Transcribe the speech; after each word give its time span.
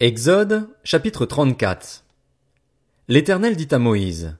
Exode, 0.00 0.68
chapitre 0.84 1.26
34. 1.26 2.04
L'Éternel 3.08 3.56
dit 3.56 3.66
à 3.72 3.80
Moïse, 3.80 4.36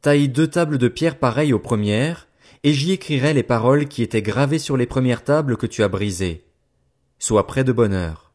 Taille 0.00 0.30
deux 0.30 0.46
tables 0.46 0.78
de 0.78 0.88
pierre 0.88 1.18
pareilles 1.18 1.52
aux 1.52 1.58
premières, 1.58 2.26
et 2.62 2.72
j'y 2.72 2.92
écrirai 2.92 3.34
les 3.34 3.42
paroles 3.42 3.86
qui 3.86 4.02
étaient 4.02 4.22
gravées 4.22 4.58
sur 4.58 4.78
les 4.78 4.86
premières 4.86 5.22
tables 5.22 5.58
que 5.58 5.66
tu 5.66 5.82
as 5.82 5.88
brisées. 5.88 6.46
Sois 7.18 7.46
près 7.46 7.64
de 7.64 7.72
bonne 7.72 7.92
heure. 7.92 8.32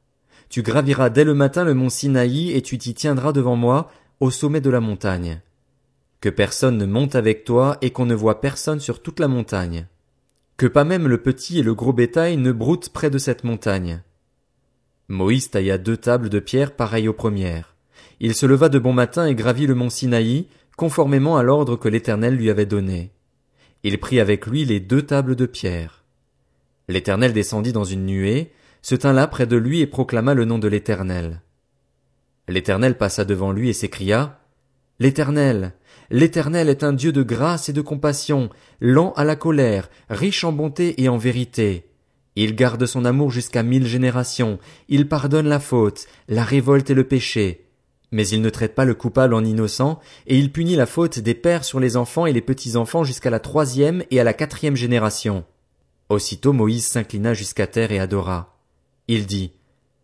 Tu 0.50 0.62
graviras 0.62 1.10
dès 1.10 1.24
le 1.24 1.34
matin 1.34 1.64
le 1.64 1.74
mont 1.74 1.90
Sinaï 1.90 2.52
et 2.52 2.62
tu 2.62 2.78
t'y 2.78 2.94
tiendras 2.94 3.32
devant 3.32 3.56
moi 3.56 3.90
au 4.20 4.30
sommet 4.30 4.62
de 4.62 4.70
la 4.70 4.80
montagne. 4.80 5.42
Que 6.22 6.30
personne 6.30 6.78
ne 6.78 6.86
monte 6.86 7.16
avec 7.16 7.46
toi 7.46 7.80
et 7.82 7.90
qu'on 7.90 8.06
ne 8.06 8.14
voit 8.14 8.42
personne 8.42 8.80
sur 8.80 9.02
toute 9.02 9.20
la 9.20 9.28
montagne. 9.28 9.88
Que 10.56 10.68
pas 10.68 10.84
même 10.84 11.08
le 11.08 11.18
petit 11.18 11.58
et 11.58 11.64
le 11.64 11.74
gros 11.74 11.94
bétail 11.94 12.38
ne 12.38 12.52
broutent 12.52 12.90
près 12.90 13.10
de 13.10 13.18
cette 13.18 13.44
montagne 13.44 14.04
Moïse 15.10 15.50
tailla 15.50 15.80
deux 15.80 15.98
tables 15.98 16.30
de 16.30 16.40
pierre 16.40 16.76
pareilles 16.76 17.08
aux 17.08 17.14
premières. 17.14 17.76
Il 18.20 18.36
se 18.36 18.46
leva 18.46 18.70
de 18.70 18.78
bon 18.78 18.94
matin 18.94 19.26
et 19.26 19.34
gravit 19.34 19.66
le 19.66 19.74
mont 19.74 19.90
Sinaï, 19.90 20.46
conformément 20.78 21.36
à 21.36 21.42
l'ordre 21.42 21.78
que 21.78 21.90
l'Éternel 21.90 22.36
lui 22.36 22.52
avait 22.52 22.68
donné. 22.68 23.12
Il 23.84 24.00
prit 24.00 24.20
avec 24.20 24.46
lui 24.46 24.66
les 24.66 24.80
deux 24.80 25.02
tables 25.02 25.36
de 25.36 25.48
pierre. 25.48 26.04
L'Éternel 26.88 27.34
descendit 27.34 27.74
dans 27.74 27.86
une 27.86 28.06
nuée, 28.06 28.52
se 28.84 28.94
tint 28.94 29.12
là 29.12 29.26
près 29.26 29.48
de 29.48 29.58
lui 29.58 29.82
et 29.82 29.88
proclama 29.88 30.36
le 30.36 30.46
nom 30.46 30.60
de 30.60 30.68
l'Éternel. 30.68 31.42
L'Éternel 32.48 32.96
passa 32.96 33.26
devant 33.26 33.52
lui 33.52 33.70
et 33.70 33.74
s'écria, 33.74 34.40
L'Éternel, 35.00 35.74
l'Éternel 36.12 36.70
est 36.70 36.84
un 36.84 36.94
Dieu 36.94 37.12
de 37.12 37.24
grâce 37.24 37.68
et 37.68 37.74
de 37.74 37.82
compassion, 37.82 38.50
lent 38.80 39.14
à 39.14 39.24
la 39.24 39.36
colère, 39.36 39.90
riche 40.10 40.44
en 40.44 40.52
bonté 40.52 41.02
et 41.02 41.10
en 41.10 41.18
vérité, 41.18 41.89
il 42.36 42.56
garde 42.56 42.86
son 42.86 43.06
amour 43.06 43.32
jusqu'à 43.32 43.64
mille 43.64 43.86
générations, 43.86 44.60
il 44.88 45.08
pardonne 45.08 45.48
la 45.48 45.60
faute, 45.60 46.08
la 46.28 46.44
révolte 46.44 46.90
et 46.90 46.94
le 46.94 47.04
péché. 47.04 47.66
Mais 48.12 48.28
il 48.28 48.42
ne 48.42 48.50
traite 48.50 48.76
pas 48.76 48.86
le 48.86 48.96
coupable 48.96 49.34
en 49.34 49.44
innocent, 49.44 50.00
et 50.26 50.38
il 50.38 50.52
punit 50.52 50.76
la 50.76 50.86
faute 50.86 51.20
des 51.20 51.36
pères 51.36 51.64
sur 51.64 51.80
les 51.80 51.98
enfants 51.98 52.26
et 52.26 52.34
les 52.34 52.42
petits-enfants 52.42 53.04
jusqu'à 53.04 53.30
la 53.30 53.40
troisième 53.40 54.04
et 54.10 54.20
à 54.20 54.24
la 54.24 54.34
quatrième 54.34 54.76
génération. 54.76 55.46
Aussitôt 56.10 56.54
Moïse 56.54 56.88
s'inclina 56.88 57.34
jusqu'à 57.34 57.68
terre 57.68 57.92
et 57.92 58.00
adora. 58.00 58.58
Il 59.08 59.26
dit, 59.26 59.54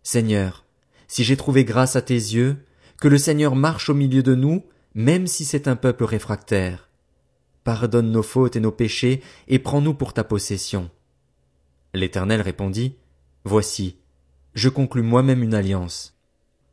Seigneur, 0.03 0.65
si 1.07 1.23
j'ai 1.23 1.37
trouvé 1.37 1.65
grâce 1.65 1.95
à 1.95 2.01
tes 2.01 2.13
yeux, 2.13 2.57
que 3.01 3.07
le 3.07 3.17
Seigneur 3.17 3.55
marche 3.55 3.89
au 3.89 3.93
milieu 3.93 4.23
de 4.23 4.35
nous, 4.35 4.63
même 4.93 5.27
si 5.27 5.45
c'est 5.45 5.67
un 5.67 5.75
peuple 5.75 6.03
réfractaire. 6.03 6.89
Pardonne 7.63 8.11
nos 8.11 8.23
fautes 8.23 8.55
et 8.55 8.59
nos 8.59 8.71
péchés, 8.71 9.21
et 9.47 9.59
prends-nous 9.59 9.93
pour 9.93 10.13
ta 10.13 10.23
possession. 10.23 10.89
L'Éternel 11.95 12.41
répondit, 12.41 12.95
Voici, 13.45 13.95
je 14.53 14.69
conclus 14.69 15.01
moi-même 15.01 15.43
une 15.43 15.53
alliance. 15.53 16.13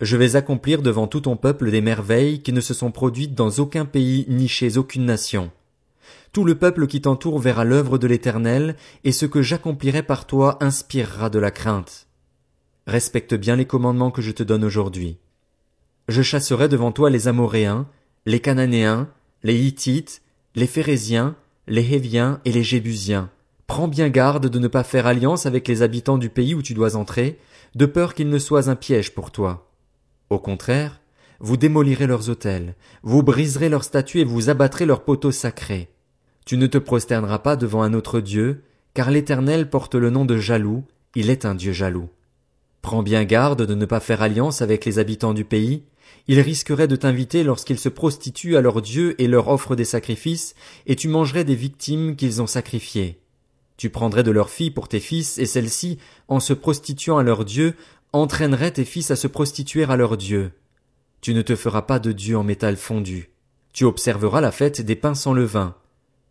Je 0.01 0.17
vais 0.17 0.35
accomplir 0.35 0.83
devant 0.83 1.07
tout 1.07 1.21
ton 1.21 1.37
peuple 1.37 1.71
des 1.71 1.81
merveilles 1.81 2.43
qui 2.43 2.53
ne 2.53 2.61
se 2.61 2.75
sont 2.75 2.91
produites 2.91 3.35
dans 3.35 3.51
aucun 3.61 3.85
pays 3.85 4.27
ni 4.29 4.49
chez 4.49 4.77
aucune 4.79 5.05
nation. 5.05 5.53
Tout 6.33 6.45
le 6.45 6.57
peuple 6.57 6.89
qui 6.89 7.01
t'entoure 7.01 7.39
verra 7.39 7.65
l'œuvre 7.65 7.99
de 7.99 8.09
l'Éternel, 8.09 8.75
et 9.05 9.13
ce 9.13 9.27
que 9.27 9.43
j'accomplirai 9.43 10.03
par 10.03 10.27
toi 10.27 10.59
inspirera 10.61 11.31
de 11.31 11.39
la 11.39 11.53
crainte. 11.53 12.09
Respecte 12.87 13.35
bien 13.35 13.55
les 13.55 13.67
commandements 13.67 14.11
que 14.11 14.23
je 14.23 14.33
te 14.33 14.43
donne 14.43 14.65
aujourd'hui. 14.65 15.19
Je 16.09 16.23
chasserai 16.23 16.69
devant 16.69 16.91
toi 16.91 17.11
les 17.11 17.29
Amoréens, 17.29 17.87
les 18.27 18.41
Cananéens, 18.41 19.09
les 19.45 19.55
Hittites, 19.55 20.23
les 20.57 20.67
Phérésiens, 20.67 21.37
les 21.69 21.95
Héviens 21.95 22.41
et 22.45 22.51
les 22.51 22.65
Jébusiens, 22.65 23.31
Prends 23.73 23.89
bien 23.89 24.11
garde 24.11 24.49
de 24.49 24.59
ne 24.59 24.69
pas 24.69 24.85
faire 24.85 25.07
alliance 25.07 25.47
avec 25.47 25.67
les 25.67 25.81
habitants 25.81 26.19
du 26.19 26.29
pays 26.29 26.55
où 26.55 26.61
tu 26.61 26.75
dois 26.75 26.95
entrer, 26.95 27.39
de 27.75 27.87
peur 27.87 28.15
qu'ils 28.15 28.29
ne 28.29 28.39
soient 28.39 28.69
un 28.69 28.77
piège 28.77 29.15
pour 29.15 29.31
toi. 29.31 29.73
Au 30.29 30.39
contraire, 30.39 31.01
vous 31.41 31.57
démolirez 31.57 32.07
leurs 32.07 32.29
autels, 32.29 32.75
vous 33.03 33.23
briserez 33.23 33.71
leurs 33.71 33.85
statues 33.85 34.21
et 34.21 34.25
vous 34.25 34.51
abattrez 34.51 34.85
leurs 34.85 35.05
poteaux 35.05 35.33
sacrés. 35.33 35.89
Tu 36.45 36.59
ne 36.59 36.67
te 36.67 36.77
prosterneras 36.77 37.39
pas 37.39 37.57
devant 37.57 37.83
un 37.83 37.95
autre 37.95 38.21
Dieu, 38.21 38.63
car 38.93 39.11
l'Éternel 39.11 39.71
porte 39.71 39.95
le 39.95 40.11
nom 40.11 40.27
de 40.27 40.37
jaloux, 40.37 40.85
il 41.15 41.31
est 41.31 41.47
un 41.47 41.55
Dieu 41.55 41.73
jaloux. 41.73 42.11
Prends 42.83 43.03
bien 43.03 43.25
garde 43.25 43.65
de 43.65 43.75
ne 43.75 43.87
pas 43.87 44.01
faire 44.01 44.21
alliance 44.21 44.61
avec 44.61 44.85
les 44.85 44.99
habitants 44.99 45.33
du 45.33 45.47
pays, 45.47 45.83
ils 46.29 46.41
risqueraient 46.41 46.89
de 46.89 46.97
t'inviter 46.97 47.43
lorsqu'ils 47.43 47.79
se 47.79 47.89
prostituent 47.89 48.59
à 48.59 48.61
leurs 48.61 48.83
dieux 48.83 49.19
et 49.19 49.29
leur 49.29 49.49
offrent 49.49 49.77
des 49.77 49.87
sacrifices, 49.87 50.55
et 50.87 50.95
tu 50.95 51.09
mangerais 51.09 51.45
des 51.45 51.55
victimes 51.55 52.17
qu'ils 52.17 52.43
ont 52.43 52.47
sacrifiées. 52.47 53.22
Tu 53.83 53.91
prendrais 53.91 54.23
de 54.23 54.31
leurs 54.31 54.49
filles 54.49 54.71
pour 54.71 54.87
tes 54.87 55.01
fils, 55.01 55.39
et 55.39 55.45
celles-ci, 55.45 55.99
en 56.29 56.39
se 56.39 56.53
prostituant 56.53 57.19
à 57.19 57.25
leurs 57.25 57.45
dieux, 57.45 57.75
entraîneraient 58.13 58.71
tes 58.71 58.85
fils 58.85 59.11
à 59.11 59.17
se 59.17 59.27
prostituer 59.27 59.83
à 59.83 59.97
leurs 59.97 60.17
dieux. 60.17 60.53
Tu 61.21 61.35
ne 61.35 61.43
te 61.43 61.57
feras 61.57 61.83
pas 61.83 61.99
de 61.99 62.13
dieu 62.13 62.39
en 62.39 62.45
métal 62.45 62.77
fondu. 62.77 63.33
Tu 63.73 63.85
observeras 63.85 64.41
la 64.41 64.53
fête 64.53 64.83
des 64.83 64.95
pains 64.95 65.17
sans 65.17 65.33
levain. 65.33 65.75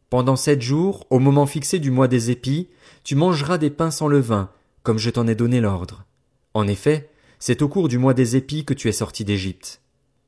Pendant 0.10 0.38
sept 0.38 0.62
jours, 0.62 1.06
au 1.10 1.20
moment 1.20 1.46
fixé 1.46 1.80
du 1.80 1.92
mois 1.92 2.08
des 2.08 2.32
épis, 2.32 2.70
tu 3.04 3.16
mangeras 3.16 3.58
des 3.58 3.70
pains 3.70 3.92
sans 3.92 4.08
levain, 4.08 4.50
comme 4.82 4.98
je 4.98 5.10
t'en 5.10 5.28
ai 5.28 5.36
donné 5.36 5.60
l'ordre. 5.60 6.06
En 6.54 6.70
effet, 6.70 7.10
c'est 7.38 7.62
au 7.62 7.68
cours 7.68 7.90
du 7.90 7.98
mois 7.98 8.14
des 8.14 8.38
épis 8.38 8.64
que 8.64 8.74
tu 8.74 8.88
es 8.88 8.94
sorti 8.94 9.26
d'Égypte. 9.26 9.82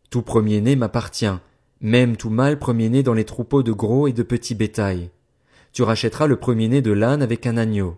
Tout 0.10 0.24
premier-né 0.24 0.76
m'appartient, 0.76 1.40
même 1.80 2.18
tout 2.18 2.30
mâle 2.30 2.60
premier-né 2.60 3.02
dans 3.02 3.14
les 3.14 3.24
troupeaux 3.24 3.64
de 3.64 3.72
gros 3.72 4.10
et 4.10 4.12
de 4.12 4.24
petits 4.24 4.56
bétail 4.56 5.10
tu 5.74 5.82
rachèteras 5.84 6.28
le 6.28 6.38
premier-né 6.38 6.82
de 6.82 6.92
l'âne 6.92 7.22
avec 7.22 7.46
un 7.48 7.58
agneau. 7.58 7.98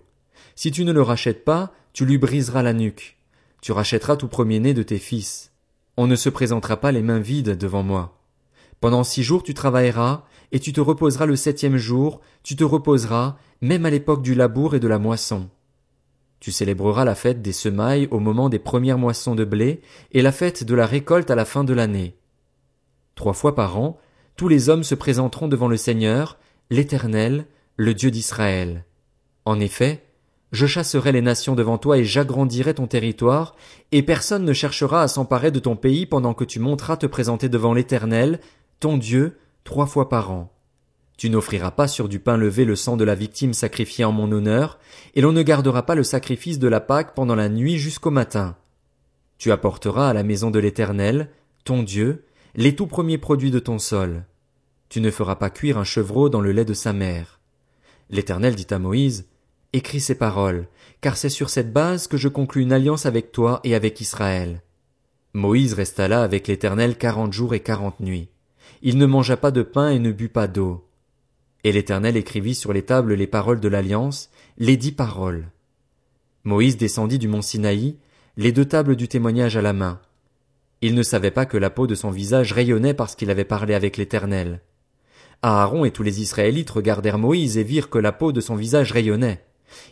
Si 0.55 0.71
tu 0.71 0.85
ne 0.85 0.93
le 0.93 1.01
rachètes 1.01 1.43
pas, 1.43 1.73
tu 1.93 2.05
lui 2.05 2.17
briseras 2.17 2.63
la 2.63 2.73
nuque. 2.73 3.17
Tu 3.61 3.73
rachèteras 3.73 4.15
tout 4.15 4.29
premier-né 4.29 4.73
de 4.73 4.83
tes 4.83 4.97
fils. 4.97 5.51
On 5.97 6.07
ne 6.07 6.15
se 6.15 6.29
présentera 6.29 6.77
pas 6.77 6.91
les 6.91 7.01
mains 7.01 7.19
vides 7.19 7.57
devant 7.57 7.83
moi. 7.83 8.17
Pendant 8.79 9.03
six 9.03 9.23
jours 9.23 9.43
tu 9.43 9.53
travailleras, 9.53 10.23
et 10.51 10.59
tu 10.59 10.71
te 10.71 10.79
reposeras 10.79 11.25
le 11.25 11.35
septième 11.35 11.77
jour, 11.77 12.21
tu 12.43 12.55
te 12.55 12.63
reposeras, 12.63 13.37
même 13.61 13.85
à 13.85 13.89
l'époque 13.89 14.21
du 14.21 14.35
labour 14.35 14.75
et 14.75 14.79
de 14.79 14.87
la 14.87 14.99
moisson. 14.99 15.49
Tu 16.39 16.51
célébreras 16.51 17.05
la 17.05 17.15
fête 17.15 17.41
des 17.41 17.53
semailles 17.53 18.07
au 18.11 18.19
moment 18.19 18.49
des 18.49 18.59
premières 18.59 18.97
moissons 18.97 19.35
de 19.35 19.43
blé, 19.43 19.81
et 20.11 20.21
la 20.21 20.31
fête 20.31 20.63
de 20.63 20.75
la 20.75 20.85
récolte 20.85 21.31
à 21.31 21.35
la 21.35 21.45
fin 21.45 21.63
de 21.63 21.73
l'année. 21.73 22.15
Trois 23.15 23.33
fois 23.33 23.55
par 23.55 23.77
an, 23.77 23.97
tous 24.35 24.47
les 24.47 24.69
hommes 24.69 24.83
se 24.83 24.95
présenteront 24.95 25.47
devant 25.47 25.67
le 25.67 25.77
Seigneur, 25.77 26.37
l'Éternel, 26.69 27.47
le 27.77 27.93
Dieu 27.93 28.09
d'Israël. 28.09 28.85
En 29.43 29.59
effet, 29.59 30.03
je 30.53 30.65
chasserai 30.65 31.11
les 31.11 31.21
nations 31.21 31.55
devant 31.55 31.77
toi 31.77 31.97
et 31.97 32.05
j'agrandirai 32.05 32.73
ton 32.73 32.87
territoire, 32.87 33.55
et 33.91 34.01
personne 34.01 34.45
ne 34.45 34.53
cherchera 34.53 35.01
à 35.01 35.07
s'emparer 35.09 35.51
de 35.51 35.59
ton 35.59 35.75
pays 35.75 36.05
pendant 36.05 36.33
que 36.33 36.45
tu 36.45 36.59
monteras 36.59 36.95
te 36.95 37.05
présenter 37.05 37.49
devant 37.49 37.73
l'Éternel, 37.73 38.39
ton 38.79 38.97
Dieu, 38.97 39.37
trois 39.65 39.87
fois 39.87 40.07
par 40.07 40.31
an. 40.31 40.53
Tu 41.17 41.29
n'offriras 41.29 41.71
pas 41.71 41.89
sur 41.89 42.07
du 42.07 42.19
pain 42.19 42.37
levé 42.37 42.63
le 42.63 42.77
sang 42.77 42.95
de 42.95 43.03
la 43.03 43.15
victime 43.15 43.53
sacrifiée 43.53 44.05
en 44.05 44.13
mon 44.13 44.31
honneur, 44.31 44.79
et 45.13 45.21
l'on 45.21 45.33
ne 45.33 45.43
gardera 45.43 45.85
pas 45.85 45.95
le 45.95 46.03
sacrifice 46.03 46.59
de 46.59 46.69
la 46.69 46.79
Pâque 46.79 47.13
pendant 47.13 47.35
la 47.35 47.49
nuit 47.49 47.77
jusqu'au 47.77 48.11
matin. 48.11 48.55
Tu 49.37 49.51
apporteras 49.51 50.09
à 50.09 50.13
la 50.13 50.23
maison 50.23 50.49
de 50.49 50.59
l'Éternel, 50.59 51.29
ton 51.65 51.83
Dieu, 51.83 52.23
les 52.55 52.73
tout 52.73 52.87
premiers 52.87 53.17
produits 53.17 53.51
de 53.51 53.59
ton 53.59 53.79
sol. 53.79 54.23
Tu 54.87 55.01
ne 55.01 55.11
feras 55.11 55.35
pas 55.35 55.49
cuire 55.49 55.77
un 55.77 55.83
chevreau 55.83 56.29
dans 56.29 56.41
le 56.41 56.53
lait 56.53 56.63
de 56.63 56.73
sa 56.73 56.93
mère. 56.93 57.41
L'Éternel 58.09 58.55
dit 58.55 58.67
à 58.69 58.79
Moïse, 58.79 59.27
Écris 59.73 59.99
ces 59.99 60.15
paroles, 60.15 60.67
car 61.01 61.17
c'est 61.17 61.29
sur 61.29 61.49
cette 61.49 61.73
base 61.73 62.07
que 62.07 62.17
je 62.17 62.27
conclus 62.27 62.61
une 62.61 62.71
alliance 62.71 63.05
avec 63.05 63.31
toi 63.31 63.59
et 63.63 63.75
avec 63.75 63.99
Israël. 63.99 64.61
Moïse 65.33 65.73
resta 65.73 66.07
là 66.07 66.23
avec 66.23 66.47
l'Éternel 66.47 66.97
quarante 66.97 67.33
jours 67.33 67.53
et 67.53 67.59
quarante 67.59 67.99
nuits. 67.99 68.29
Il 68.81 68.97
ne 68.97 69.05
mangea 69.05 69.35
pas 69.35 69.51
de 69.51 69.63
pain 69.63 69.89
et 69.89 69.99
ne 69.99 70.11
but 70.11 70.29
pas 70.29 70.47
d'eau. 70.47 70.87
Et 71.65 71.71
l'Éternel 71.71 72.15
écrivit 72.15 72.55
sur 72.55 72.71
les 72.71 72.83
tables 72.83 73.15
les 73.15 73.27
paroles 73.27 73.59
de 73.59 73.67
l'alliance, 73.67 74.29
les 74.57 74.77
dix 74.77 74.93
paroles. 74.93 75.51
Moïse 76.45 76.77
descendit 76.77 77.19
du 77.19 77.27
mont 77.27 77.41
Sinaï, 77.41 77.97
les 78.37 78.51
deux 78.51 78.65
tables 78.65 78.95
du 78.95 79.07
témoignage 79.07 79.57
à 79.57 79.61
la 79.61 79.73
main. 79.73 79.99
Il 80.81 80.93
ne 80.93 81.03
savait 81.03 81.31
pas 81.31 81.45
que 81.45 81.57
la 81.57 81.69
peau 81.69 81.87
de 81.87 81.95
son 81.95 82.11
visage 82.11 82.53
rayonnait 82.53 82.93
parce 82.93 83.15
qu'il 83.15 83.29
avait 83.29 83.45
parlé 83.45 83.73
avec 83.73 83.97
l'Éternel. 83.97 84.61
Aaron 85.47 85.85
et 85.85 85.91
tous 85.91 86.01
les 86.01 86.21
Israélites 86.21 86.71
regardèrent 86.71 87.19
Moïse 87.19 87.59
et 87.59 87.63
virent 87.63 87.91
que 87.91 87.99
la 87.99 88.11
peau 88.11 88.31
de 88.31 88.41
son 88.41 88.55
visage 88.55 88.91
rayonnait. 88.91 89.45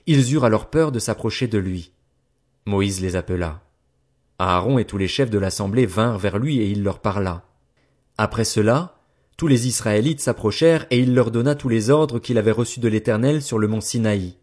Ils 0.08 0.34
eurent 0.34 0.46
alors 0.46 0.72
peur 0.72 0.92
de 0.92 0.98
s'approcher 0.98 1.46
de 1.48 1.60
lui. 1.60 1.92
Moïse 2.66 3.02
les 3.02 3.16
appela. 3.16 3.62
Aaron 4.40 4.80
et 4.80 4.86
tous 4.86 4.98
les 4.98 5.08
chefs 5.08 5.30
de 5.30 5.38
l'assemblée 5.38 5.86
vinrent 5.86 6.18
vers 6.18 6.40
lui 6.40 6.60
et 6.60 6.72
il 6.72 6.82
leur 6.82 6.98
parla. 6.98 7.44
Après 8.18 8.46
cela, 8.46 8.96
tous 9.38 9.46
les 9.46 9.68
Israélites 9.68 10.22
s'approchèrent 10.22 10.88
et 10.90 10.98
il 10.98 11.14
leur 11.14 11.30
donna 11.30 11.54
tous 11.54 11.70
les 11.70 11.92
ordres 11.92 12.18
qu'il 12.18 12.40
avait 12.40 12.52
reçus 12.52 12.80
de 12.80 12.88
l'Éternel 12.88 13.44
sur 13.44 13.60
le 13.60 13.68
mont 13.68 13.82
Sinaï. 13.82 14.38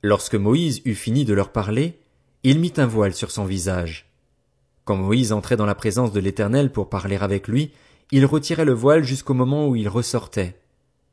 Lorsque 0.00 0.36
Moïse 0.36 0.80
eut 0.84 0.94
fini 0.94 1.24
de 1.24 1.34
leur 1.34 1.50
parler, 1.50 1.98
il 2.44 2.60
mit 2.60 2.74
un 2.76 2.86
voile 2.86 3.14
sur 3.14 3.32
son 3.32 3.46
visage. 3.46 4.12
Quand 4.84 4.96
Moïse 4.96 5.32
entrait 5.32 5.56
dans 5.56 5.66
la 5.66 5.74
présence 5.74 6.12
de 6.12 6.20
l'Éternel 6.20 6.70
pour 6.70 6.88
parler 6.88 7.16
avec 7.16 7.48
lui, 7.48 7.72
il 8.12 8.26
retirait 8.26 8.66
le 8.66 8.74
voile 8.74 9.04
jusqu'au 9.04 9.32
moment 9.32 9.66
où 9.66 9.74
il 9.74 9.88
ressortait. 9.88 10.54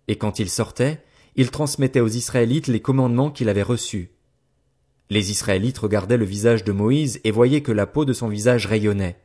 Et 0.10 0.18
quand 0.18 0.40
il 0.40 0.50
sortait, 0.50 1.02
il 1.36 1.50
transmettait 1.50 2.02
aux 2.02 2.10
Israélites 2.10 2.68
les 2.68 2.82
commandements 2.82 3.32
qu'il 3.32 3.48
avait 3.48 3.64
reçus. 3.64 4.12
Les 5.10 5.32
Israélites 5.32 5.78
regardaient 5.78 6.18
le 6.18 6.26
visage 6.26 6.66
de 6.66 6.74
Moïse 6.74 7.22
et 7.24 7.32
voyaient 7.32 7.62
que 7.62 7.72
la 7.72 7.88
peau 7.88 8.04
de 8.04 8.12
son 8.12 8.28
visage 8.28 8.66
rayonnait. 8.66 9.18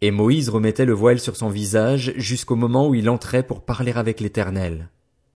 Et 0.00 0.12
Moïse 0.12 0.48
remettait 0.48 0.86
le 0.86 0.92
voile 0.92 1.18
sur 1.18 1.34
son 1.36 1.48
visage 1.48 2.14
jusqu'au 2.16 2.54
moment 2.54 2.88
où 2.88 2.94
il 2.94 3.10
entrait 3.10 3.42
pour 3.42 3.64
parler 3.64 3.92
avec 3.92 4.20
l'Éternel. 4.20 4.88